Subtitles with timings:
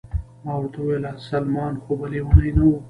[0.43, 2.71] ما ورته وویل: سلمان خو به لیونی نه و؟